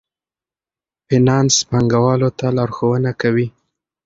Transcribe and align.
فینانس 1.07 1.55
پانګوالو 1.69 2.29
ته 2.37 2.47
لارښوونه 2.57 3.11
کوي. 3.21 3.47